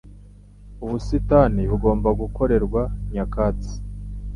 [0.83, 2.81] Ubusitani bugomba gukorerwa
[3.13, 3.73] nyakatsi